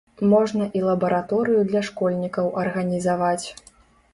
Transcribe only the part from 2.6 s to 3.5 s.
арганізаваць.